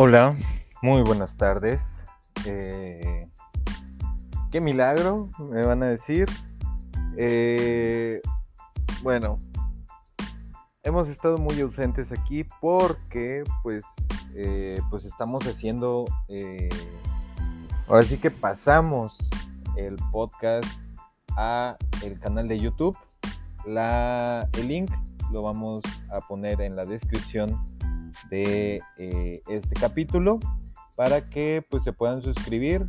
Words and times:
Hola, 0.00 0.36
muy 0.80 1.02
buenas 1.02 1.36
tardes. 1.36 2.06
Eh, 2.46 3.28
¿Qué 4.52 4.60
milagro? 4.60 5.28
Me 5.40 5.66
van 5.66 5.82
a 5.82 5.86
decir. 5.86 6.26
Eh, 7.16 8.22
bueno, 9.02 9.40
hemos 10.84 11.08
estado 11.08 11.38
muy 11.38 11.60
ausentes 11.60 12.12
aquí 12.12 12.46
porque 12.60 13.42
pues, 13.64 13.82
eh, 14.36 14.80
pues 14.88 15.04
estamos 15.04 15.44
haciendo... 15.48 16.04
ahora 17.88 18.04
sí 18.04 18.18
que 18.18 18.30
pasamos 18.30 19.28
el 19.76 19.96
podcast 20.12 20.80
a 21.36 21.76
el 22.04 22.20
canal 22.20 22.46
de 22.46 22.60
YouTube. 22.60 22.96
La, 23.66 24.48
el 24.52 24.68
link 24.68 24.92
lo 25.32 25.42
vamos 25.42 25.82
a 26.12 26.20
poner 26.20 26.60
en 26.60 26.76
la 26.76 26.84
descripción 26.84 27.60
de 28.30 28.82
eh, 28.98 29.42
este 29.48 29.74
capítulo 29.74 30.38
para 30.96 31.28
que 31.28 31.64
pues 31.68 31.84
se 31.84 31.92
puedan 31.92 32.20
suscribir 32.22 32.86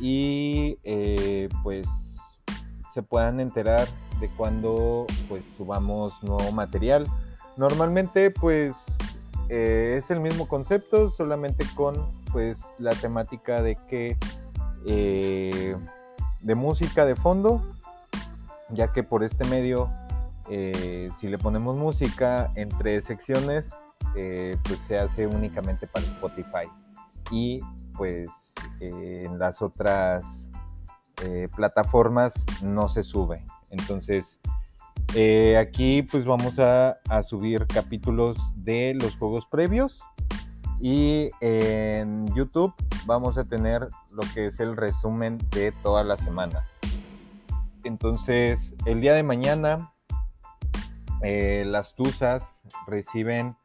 y 0.00 0.78
eh, 0.84 1.48
pues 1.62 1.86
se 2.94 3.02
puedan 3.02 3.40
enterar 3.40 3.86
de 4.20 4.28
cuando 4.28 5.06
pues 5.28 5.44
subamos 5.56 6.12
nuevo 6.22 6.52
material. 6.52 7.06
Normalmente 7.56 8.30
pues 8.30 8.74
eh, 9.48 9.94
es 9.96 10.10
el 10.10 10.20
mismo 10.20 10.46
concepto 10.48 11.10
solamente 11.10 11.64
con 11.74 12.10
pues 12.32 12.60
la 12.78 12.92
temática 12.92 13.62
de 13.62 13.76
que 13.88 14.16
de 14.84 16.54
música 16.54 17.04
de 17.04 17.16
fondo 17.16 17.62
ya 18.70 18.92
que 18.92 19.02
por 19.02 19.22
este 19.24 19.44
medio 19.48 19.90
si 20.48 21.28
le 21.28 21.36
ponemos 21.36 21.76
música 21.76 22.50
entre 22.54 23.02
secciones 23.02 23.76
eh, 24.16 24.56
pues 24.64 24.80
se 24.80 24.98
hace 24.98 25.26
únicamente 25.26 25.86
para 25.86 26.04
Spotify 26.04 26.68
y 27.30 27.60
pues 27.94 28.52
eh, 28.80 29.24
en 29.26 29.38
las 29.38 29.62
otras 29.62 30.50
eh, 31.22 31.48
plataformas 31.54 32.46
no 32.62 32.88
se 32.88 33.02
sube. 33.02 33.44
Entonces 33.70 34.40
aquí 35.58 36.02
pues 36.02 36.26
vamos 36.26 36.58
a, 36.58 36.98
a, 37.08 37.22
subir 37.22 37.66
capítulos 37.66 38.36
de 38.56 38.94
los 39.00 39.16
juegos 39.16 39.46
previos 39.46 40.00
y 40.80 41.30
en 41.40 42.26
YouTube 42.34 42.74
vamos 43.06 43.38
a 43.38 43.44
tener 43.44 43.88
lo 44.12 44.22
que 44.34 44.46
es 44.46 44.60
el 44.60 44.76
resumen 44.76 45.38
de 45.50 45.72
toda 45.82 46.04
la 46.04 46.16
semana. 46.16 46.66
Entonces 47.84 48.74
el 48.84 49.00
día 49.00 49.14
de 49.14 49.22
mañana 49.22 49.92
las 51.20 51.94
Tuzas 51.94 52.62
reciben 52.86 53.56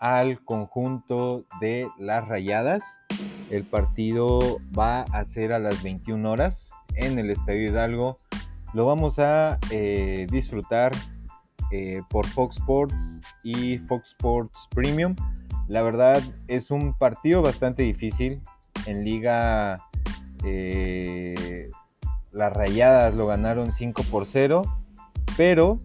al 0.00 0.42
conjunto 0.44 1.44
de 1.60 1.88
las 1.98 2.26
Rayadas. 2.26 2.82
El 3.50 3.64
partido 3.64 4.58
va 4.76 5.02
a 5.02 5.24
ser 5.24 5.52
a 5.52 5.58
las 5.58 5.82
21 5.82 6.30
horas 6.30 6.70
en 6.94 7.18
el 7.18 7.30
Estadio 7.30 7.70
Hidalgo. 7.70 8.16
Lo 8.74 8.86
vamos 8.86 9.18
a 9.18 9.58
eh, 9.70 10.26
disfrutar 10.30 10.92
eh, 11.70 12.02
por 12.08 12.26
Fox 12.26 12.56
Sports 12.56 13.20
y 13.44 13.78
Fox 13.78 14.10
Sports 14.10 14.68
Premium. 14.74 15.14
La 15.68 15.82
verdad 15.82 16.22
es 16.48 16.70
un 16.70 16.94
partido 16.94 17.42
bastante 17.42 17.82
difícil. 17.82 18.40
En 18.86 19.04
liga 19.04 19.78
eh, 20.44 21.70
las 22.32 22.52
rayadas 22.52 23.14
lo 23.14 23.26
ganaron 23.26 23.72
5 23.72 24.02
por 24.10 24.26
0. 24.26 24.62
Pero 25.36 25.78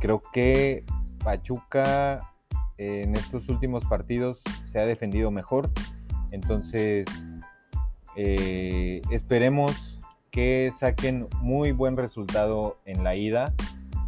creo 0.00 0.22
que 0.32 0.84
Pachuca 1.22 2.28
en 2.78 3.16
estos 3.16 3.48
últimos 3.48 3.84
partidos 3.84 4.42
se 4.70 4.78
ha 4.78 4.86
defendido 4.86 5.30
mejor. 5.30 5.70
Entonces, 6.30 7.06
eh, 8.16 9.02
esperemos 9.10 10.00
que 10.30 10.70
saquen 10.76 11.28
muy 11.40 11.72
buen 11.72 11.96
resultado 11.96 12.78
en 12.84 13.02
la 13.02 13.16
ida, 13.16 13.52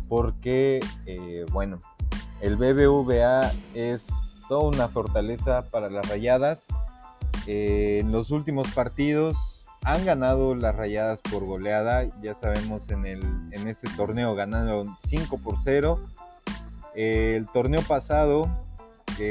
porque, 0.08 0.80
eh, 1.06 1.44
bueno, 1.52 1.78
el 2.40 2.56
BBVA 2.56 3.52
es 3.74 4.06
toda 4.48 4.68
una 4.68 4.88
fortaleza 4.88 5.64
para 5.70 5.90
las 5.90 6.08
rayadas. 6.08 6.66
Eh, 7.46 7.98
en 8.00 8.12
los 8.12 8.30
últimos 8.30 8.68
partidos 8.72 9.62
han 9.84 10.04
ganado 10.04 10.54
las 10.54 10.74
rayadas 10.74 11.20
por 11.30 11.44
goleada. 11.44 12.06
Ya 12.20 12.34
sabemos 12.34 12.90
en, 12.90 13.06
el, 13.06 13.22
en 13.52 13.68
este 13.68 13.88
torneo 13.96 14.34
ganaron 14.34 14.96
5 15.06 15.38
por 15.42 15.56
0 15.62 16.00
el 16.94 17.46
torneo 17.46 17.82
pasado 17.82 18.48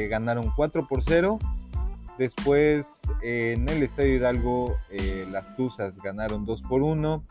ganaron 0.09 0.51
4 0.55 0.87
por 0.87 1.03
0. 1.03 1.39
Después 2.17 3.01
en 3.21 3.69
el 3.69 3.83
Estadio 3.83 4.15
Hidalgo 4.15 4.77
eh, 4.91 5.25
las 5.31 5.55
Tuzas 5.55 6.01
ganaron 6.01 6.45
2 6.45 6.61
por 6.63 6.83
1. 6.83 7.23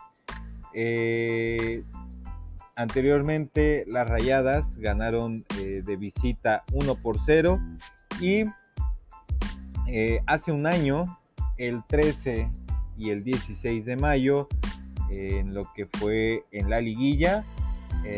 Eh, 0.75 1.85
anteriormente 2.75 3.85
las 3.87 4.09
Rayadas 4.09 4.79
ganaron 4.79 5.45
eh, 5.59 5.83
de 5.85 5.97
visita 5.97 6.65
1 6.73 6.95
por 6.97 7.19
0. 7.25 7.61
Y 8.21 8.45
hace 10.27 10.53
un 10.53 10.67
año, 10.67 11.19
el 11.57 11.83
13 11.87 12.51
y 12.99 13.11
el 13.11 13.25
16 13.25 13.87
de 13.87 13.97
mayo, 13.97 14.49
en 15.11 15.55
lo 15.55 15.73
que 15.73 15.87
fue 15.87 16.45
en 16.51 16.69
la 16.69 16.81
liguilla, 16.81 17.45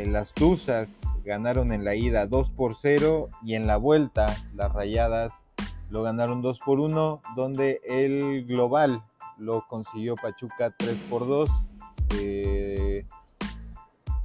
las 0.06 0.32
Tuzas 0.32 1.00
ganaron 1.24 1.72
en 1.72 1.84
la 1.84 1.94
ida 1.94 2.26
2 2.26 2.50
por 2.50 2.74
0 2.74 3.30
y 3.42 3.54
en 3.54 3.66
la 3.66 3.76
vuelta 3.76 4.26
las 4.54 4.72
Rayadas 4.72 5.46
lo 5.90 6.02
ganaron 6.02 6.40
2 6.40 6.60
por 6.60 6.80
1, 6.80 7.22
donde 7.36 7.80
el 7.84 8.46
global 8.46 9.02
lo 9.38 9.66
consiguió 9.68 10.14
Pachuca 10.14 10.74
3 10.76 10.96
por 11.10 11.26
2, 11.26 11.50
eh, 12.20 13.06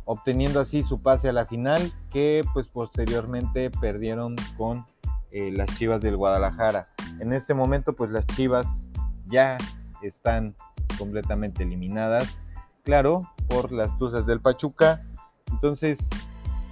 obteniendo 0.06 0.60
así 0.60 0.84
su 0.84 1.02
pase 1.02 1.30
a 1.30 1.34
la 1.34 1.46
final, 1.46 1.92
que 2.12 2.42
pues 2.54 2.68
posteriormente 2.68 3.72
perdieron 3.72 4.36
con 4.58 4.86
eh, 5.32 5.52
las 5.52 5.76
Chivas 5.78 6.02
del 6.02 6.18
Guadalajara. 6.18 6.86
En 7.20 7.34
este 7.34 7.54
momento 7.54 7.94
pues 7.94 8.12
las 8.12 8.28
Chivas 8.28 8.88
ya 9.26 9.58
están 10.02 10.56
completamente 11.00 11.64
eliminadas, 11.64 12.42
claro, 12.84 13.20
por 13.50 13.72
las 13.72 13.98
Tuzas 13.98 14.26
del 14.28 14.40
Pachuca. 14.40 15.04
Entonces 15.52 16.10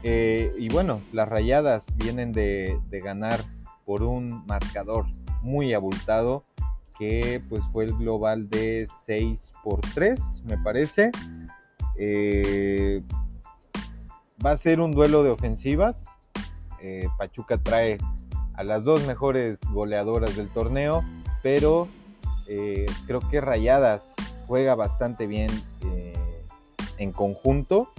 eh, 0.03 0.53
y 0.57 0.67
bueno, 0.67 1.01
las 1.13 1.29
rayadas 1.29 1.95
vienen 1.95 2.33
de, 2.33 2.77
ganar 2.91 3.39
por 3.85 4.03
un 4.03 4.45
marcador 4.45 5.05
muy 5.41 5.73
abultado, 5.73 6.43
que 6.99 7.41
pues 7.49 7.63
fue 7.71 7.85
el 7.85 7.93
global 7.93 8.49
de 8.49 8.87
6 9.05 9.51
por 9.63 9.79
3, 9.93 10.43
me 10.45 10.57
parece. 10.57 11.11
Eh, 11.97 13.01
va 14.45 14.51
a 14.51 14.57
ser 14.57 14.81
un 14.81 14.91
duelo 14.91 15.23
de 15.23 15.29
ofensivas. 15.29 16.05
Eh, 16.81 17.07
Pachuca 17.17 17.57
trae 17.57 17.97
a 18.55 18.63
las 18.63 18.83
dos 18.83 19.07
mejores 19.07 19.59
goleadoras 19.71 20.35
del 20.35 20.49
torneo, 20.49 21.03
pero 21.41 21.87
creo 23.07 23.21
que 23.31 23.39
Rayadas 23.39 24.13
juega 24.47 24.75
bastante 24.75 25.27
bien 25.27 25.49
en 26.97 27.11
conjunto 27.13 27.92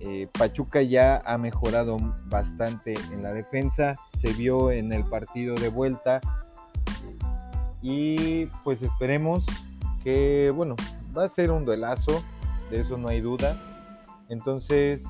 eh, 0.00 0.28
Pachuca 0.38 0.82
ya 0.82 1.22
ha 1.24 1.38
mejorado 1.38 1.98
bastante 2.26 2.94
en 3.12 3.22
la 3.22 3.32
defensa, 3.32 3.94
se 4.20 4.32
vio 4.32 4.70
en 4.70 4.92
el 4.92 5.04
partido 5.04 5.54
de 5.54 5.68
vuelta 5.68 6.20
y 7.82 8.46
pues 8.64 8.82
esperemos 8.82 9.46
que, 10.02 10.52
bueno, 10.54 10.76
va 11.16 11.24
a 11.24 11.28
ser 11.28 11.50
un 11.50 11.64
duelazo, 11.64 12.22
de 12.70 12.80
eso 12.80 12.96
no 12.96 13.08
hay 13.08 13.20
duda. 13.20 13.56
Entonces, 14.28 15.04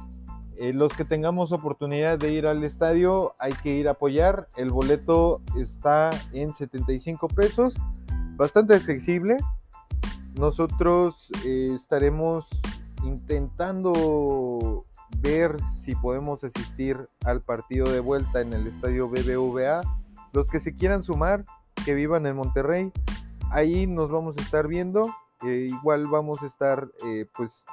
eh, 0.59 0.73
los 0.73 0.93
que 0.93 1.05
tengamos 1.05 1.53
oportunidad 1.53 2.19
de 2.19 2.33
ir 2.33 2.47
al 2.47 2.65
estadio, 2.65 3.35
hay 3.39 3.53
que 3.53 3.75
ir 3.75 3.89
a 3.89 3.93
apoyar. 3.93 4.49
El 4.57 4.71
boleto 4.71 5.41
está 5.57 6.11
en 6.33 6.53
75 6.53 7.29
pesos, 7.29 7.77
bastante 8.37 8.75
accesible. 8.75 9.37
Nosotros 10.35 11.29
eh, 11.45 11.71
estaremos 11.75 12.49
intentando 13.05 14.85
ver 15.21 15.57
si 15.71 15.95
podemos 15.95 16.45
asistir 16.45 17.09
al 17.25 17.41
partido 17.41 17.91
de 17.91 18.01
vuelta 18.01 18.41
en 18.41 18.53
el 18.53 18.67
estadio 18.67 19.09
BBVA. 19.09 19.81
Los 20.33 20.49
que 20.49 20.61
se 20.61 20.75
quieran 20.75 21.03
sumar, 21.03 21.45
que 21.85 21.95
vivan 21.95 22.27
en 22.27 22.37
Monterrey, 22.37 22.93
ahí 23.51 23.87
nos 23.87 24.11
vamos 24.11 24.37
a 24.39 24.41
estar 24.41 24.67
viendo. 24.69 25.03
Eh, 25.43 25.69
igual 25.71 26.07
vamos 26.09 26.43
a 26.43 26.47
estar 26.47 26.89
eh, 27.07 27.27
pues 27.37 27.65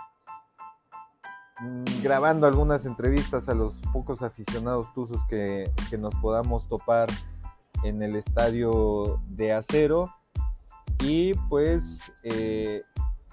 mm, 1.59 2.03
grabando 2.03 2.45
algunas 2.45 2.85
entrevistas 2.85 3.49
a 3.49 3.55
los 3.55 3.73
pocos 3.91 4.21
aficionados 4.21 4.93
tuzos 4.93 5.23
que, 5.27 5.71
nos 5.97 6.13
podamos 6.15 6.67
topar 6.67 7.09
en 7.83 8.01
el 8.01 8.15
estadio 8.15 9.19
de 9.29 9.53
acero. 9.53 10.13
Y 10.99 11.33
pues 11.49 12.11
eh, 12.23 12.83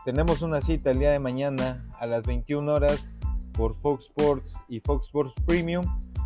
tenemos 0.04 0.43
una 0.43 0.60
cita 0.60 0.90
el 0.90 0.99
día 0.99 1.12
de 1.12 1.20
mañana 1.20 1.84
a 1.99 2.06
las 2.06 2.26
21 2.26 2.72
horas 2.72 3.14
por 3.52 3.75
Fox 3.75 4.06
Sports 4.06 4.58
y 4.69 4.81
Fox 4.81 5.06
Sports 5.06 5.34
Premium. 5.46 5.84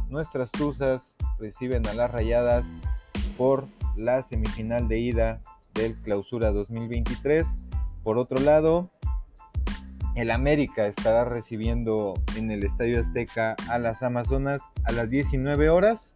Nuestras 0.09 0.51
tuzas 0.51 1.15
reciben 1.39 1.87
a 1.87 1.93
las 1.93 2.11
rayadas 2.11 2.65
por 3.37 3.67
la 3.97 4.23
semifinal 4.23 4.89
de 4.89 4.99
ida 4.99 5.43
del 5.75 5.95
Clausura 5.97 6.53
2023. 6.53 7.47
Por 8.03 8.17
otro 8.19 8.39
lado, 8.41 8.91
el 10.15 10.31
América 10.31 10.87
estará 10.87 11.25
recibiendo 11.25 12.15
en 12.37 12.51
el 12.51 12.65
Estadio 12.65 13.01
Azteca 13.01 13.57
a 13.69 13.79
las 13.79 14.03
Amazonas 14.03 14.63
a 14.85 14.93
las 14.93 15.11
19 15.11 15.69
horas, 15.69 16.15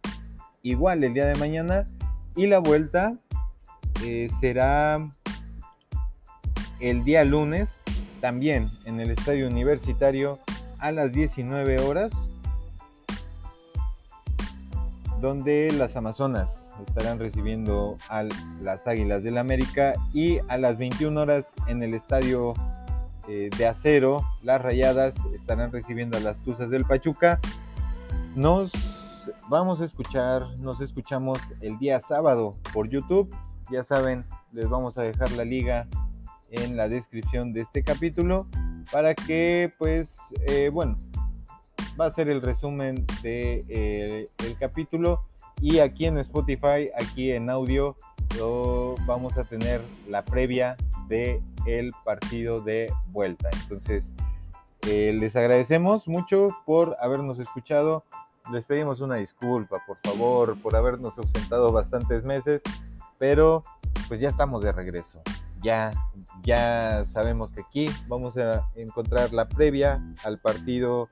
igual 0.63 1.03
el 1.03 1.13
día 1.13 1.25
de 1.25 1.35
mañana, 1.35 1.85
y 2.35 2.47
la 2.47 2.57
vuelta 2.57 3.17
eh, 4.03 4.29
será 4.39 5.11
el 6.81 7.03
día 7.03 7.23
lunes, 7.23 7.81
también 8.19 8.69
en 8.85 8.99
el 8.99 9.11
Estadio 9.11 9.47
Universitario 9.47 10.39
a 10.79 10.91
las 10.91 11.11
19 11.11 11.79
horas, 11.81 12.11
donde 15.21 15.71
las 15.71 15.95
Amazonas 15.95 16.67
estarán 16.87 17.19
recibiendo 17.19 17.97
a 18.09 18.23
las 18.61 18.87
Águilas 18.87 19.23
del 19.23 19.37
América 19.37 19.93
y 20.13 20.39
a 20.47 20.57
las 20.57 20.77
21 20.77 21.21
horas 21.21 21.53
en 21.67 21.83
el 21.83 21.93
Estadio 21.93 22.55
eh, 23.27 23.51
de 23.55 23.67
Acero, 23.67 24.25
las 24.41 24.59
Rayadas 24.59 25.15
estarán 25.33 25.71
recibiendo 25.71 26.17
a 26.17 26.21
las 26.21 26.39
Tuzas 26.39 26.71
del 26.71 26.85
Pachuca. 26.85 27.39
Nos 28.35 28.71
vamos 29.47 29.81
a 29.81 29.85
escuchar, 29.85 30.47
nos 30.59 30.81
escuchamos 30.81 31.37
el 31.61 31.77
día 31.77 31.99
sábado 31.99 32.55
por 32.73 32.89
YouTube. 32.89 33.31
Ya 33.71 33.83
saben, 33.83 34.25
les 34.51 34.67
vamos 34.67 34.97
a 34.97 35.03
dejar 35.03 35.31
la 35.33 35.45
liga 35.45 35.87
en 36.51 36.77
la 36.77 36.87
descripción 36.87 37.53
de 37.53 37.61
este 37.61 37.83
capítulo 37.83 38.47
para 38.91 39.15
que 39.15 39.73
pues 39.77 40.17
eh, 40.47 40.69
bueno 40.69 40.97
va 41.99 42.05
a 42.05 42.11
ser 42.11 42.29
el 42.29 42.41
resumen 42.41 43.05
de 43.21 43.63
eh, 43.69 44.27
el 44.45 44.57
capítulo. 44.57 45.23
Y 45.61 45.79
aquí 45.79 46.05
en 46.05 46.17
Spotify 46.17 46.89
aquí 46.99 47.31
en 47.31 47.49
audio 47.49 47.95
vamos 49.05 49.37
a 49.37 49.43
tener 49.43 49.81
la 50.07 50.23
previa 50.23 50.75
de 51.07 51.41
el 51.67 51.93
partido 52.03 52.61
de 52.61 52.91
vuelta. 53.07 53.49
Entonces 53.61 54.13
eh, 54.87 55.13
les 55.13 55.35
agradecemos 55.35 56.07
mucho 56.07 56.49
por 56.65 56.97
habernos 56.99 57.39
escuchado. 57.39 58.03
Les 58.51 58.65
pedimos 58.65 59.01
una 59.01 59.15
disculpa 59.15 59.83
por 59.85 59.97
favor 60.03 60.57
por 60.59 60.75
habernos 60.75 61.17
ausentado 61.17 61.71
bastantes 61.71 62.23
meses 62.25 62.63
pero 63.19 63.61
pues 64.07 64.19
ya 64.19 64.29
estamos 64.29 64.63
de 64.63 64.71
regreso 64.71 65.21
ya, 65.61 65.91
ya 66.43 67.03
sabemos 67.05 67.51
que 67.51 67.61
aquí 67.61 67.85
vamos 68.07 68.37
a 68.37 68.67
encontrar 68.75 69.33
la 69.33 69.47
previa 69.47 70.03
al 70.23 70.39
partido, 70.39 71.09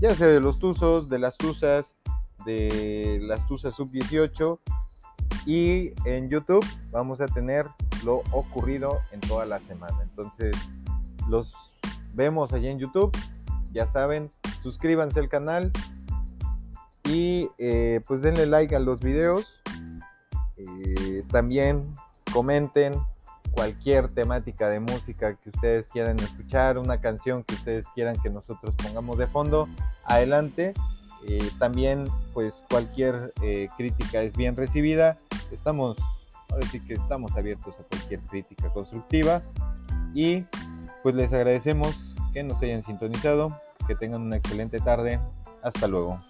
ya 0.00 0.14
sea 0.14 0.26
de 0.28 0.40
los 0.40 0.58
Tuzos, 0.58 1.08
de 1.08 1.18
las 1.18 1.36
Tuzas, 1.36 1.96
de 2.44 3.20
las 3.22 3.46
Tuzas 3.46 3.74
sub-18 3.74 4.58
y 5.46 5.92
en 6.04 6.28
YouTube 6.28 6.64
vamos 6.90 7.20
a 7.20 7.26
tener 7.26 7.66
lo 8.04 8.22
ocurrido 8.32 9.00
en 9.12 9.20
toda 9.20 9.46
la 9.46 9.60
semana. 9.60 9.96
Entonces, 10.02 10.56
los 11.28 11.52
vemos 12.14 12.52
allí 12.52 12.68
en 12.68 12.78
YouTube, 12.78 13.16
ya 13.72 13.86
saben, 13.86 14.30
suscríbanse 14.62 15.20
al 15.20 15.28
canal 15.28 15.72
y 17.04 17.50
eh, 17.58 18.00
pues 18.06 18.22
denle 18.22 18.46
like 18.46 18.74
a 18.74 18.80
los 18.80 19.00
videos. 19.00 19.60
Eh, 20.56 21.24
también 21.28 21.92
comenten, 22.32 22.94
cualquier 23.52 24.08
temática 24.12 24.68
de 24.68 24.80
música 24.80 25.34
que 25.34 25.50
ustedes 25.50 25.88
quieran 25.88 26.18
escuchar, 26.18 26.78
una 26.78 27.00
canción 27.00 27.44
que 27.44 27.54
ustedes 27.54 27.84
quieran 27.94 28.16
que 28.22 28.30
nosotros 28.30 28.74
pongamos 28.82 29.18
de 29.18 29.26
fondo, 29.26 29.68
adelante. 30.04 30.74
Eh, 31.28 31.50
también, 31.58 32.04
pues 32.34 32.64
cualquier 32.68 33.32
eh, 33.42 33.68
crítica 33.76 34.22
es 34.22 34.36
bien 34.36 34.56
recibida. 34.56 35.16
Estamos, 35.52 35.96
ahora 36.50 36.66
que 36.70 36.94
estamos 36.94 37.36
abiertos 37.36 37.74
a 37.78 37.84
cualquier 37.84 38.20
crítica 38.20 38.70
constructiva. 38.70 39.42
Y 40.14 40.44
pues 41.02 41.14
les 41.14 41.32
agradecemos 41.32 41.96
que 42.32 42.42
nos 42.42 42.60
hayan 42.62 42.82
sintonizado, 42.82 43.56
que 43.86 43.94
tengan 43.94 44.22
una 44.22 44.36
excelente 44.36 44.80
tarde. 44.80 45.20
Hasta 45.62 45.86
luego. 45.86 46.20